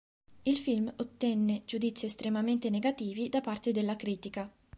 Il 0.41 0.57
film 0.57 0.91
ottenne 0.97 1.61
giudizi 1.63 2.07
estremamente 2.07 2.71
negativi 2.71 3.29
da 3.29 3.39
parte 3.39 3.71
della 3.71 3.95
critica. 3.95 4.51